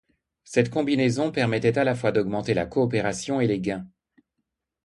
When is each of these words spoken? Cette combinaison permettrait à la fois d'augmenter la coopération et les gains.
Cette 0.43 0.71
combinaison 0.71 1.31
permettrait 1.31 1.77
à 1.77 1.83
la 1.83 1.93
fois 1.93 2.11
d'augmenter 2.11 2.55
la 2.55 2.65
coopération 2.65 3.39
et 3.39 3.45
les 3.45 3.59
gains. 3.59 3.87